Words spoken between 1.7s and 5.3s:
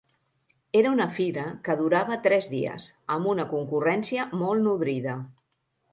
durava tres dies, amb una concurrència molt nodrida.